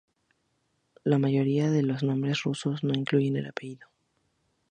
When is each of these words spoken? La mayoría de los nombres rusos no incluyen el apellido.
La 1.03 1.19
mayoría 1.19 1.69
de 1.69 1.83
los 1.83 2.01
nombres 2.01 2.41
rusos 2.41 2.83
no 2.83 2.89
incluyen 2.95 3.37
el 3.37 3.45
apellido. 3.45 3.87